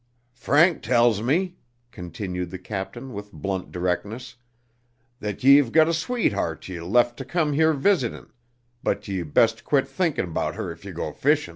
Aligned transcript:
"Frank 0.33 0.81
tells 0.81 1.21
me," 1.21 1.57
continued 1.91 2.49
the 2.49 2.57
captain 2.57 3.13
with 3.13 3.31
blunt 3.31 3.71
directness, 3.71 4.35
"that 5.19 5.43
ye 5.43 5.57
have 5.57 5.71
got 5.71 5.87
a 5.87 5.93
sweetheart 5.93 6.67
ye 6.67 6.81
left 6.81 7.17
to 7.17 7.23
come 7.23 7.53
here 7.53 7.71
visitin', 7.73 8.31
but 8.81 9.07
ye 9.07 9.21
best 9.21 9.63
quit 9.63 9.87
thinkin' 9.87 10.33
'bout 10.33 10.55
her 10.55 10.71
if 10.71 10.83
ye 10.85 10.91
go 10.91 11.11
fishin'." 11.11 11.49